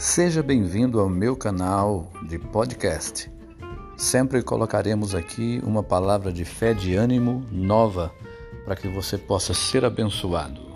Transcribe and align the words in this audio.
Seja 0.00 0.42
bem-vindo 0.42 0.98
ao 0.98 1.10
meu 1.10 1.36
canal 1.36 2.10
de 2.26 2.38
podcast. 2.38 3.30
Sempre 3.98 4.42
colocaremos 4.42 5.14
aqui 5.14 5.60
uma 5.62 5.82
palavra 5.82 6.32
de 6.32 6.42
fé, 6.42 6.72
de 6.72 6.94
ânimo 6.94 7.44
nova, 7.52 8.10
para 8.64 8.74
que 8.76 8.88
você 8.88 9.18
possa 9.18 9.52
ser 9.52 9.84
abençoado. 9.84 10.69